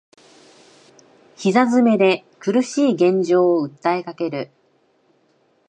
[1.35, 4.49] 膝詰めで苦しい現状を訴えかける